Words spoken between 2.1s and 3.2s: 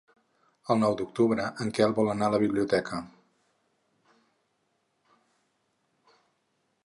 anar a la biblioteca.